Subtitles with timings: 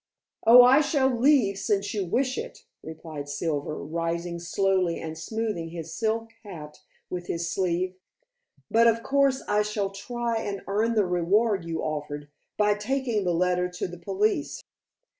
[0.47, 5.93] "Oh, I shall leave since you wish it," replied Silver, rising slowly and smoothing his
[5.93, 6.79] silk hat
[7.11, 7.93] with his sleeve.
[8.71, 13.35] "But of course I shall try and earn the reward you offered, by taking the
[13.35, 14.63] letter to the police."